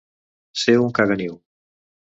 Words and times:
Ser 0.61 0.75
un 0.85 0.91
caganiu. 1.01 1.39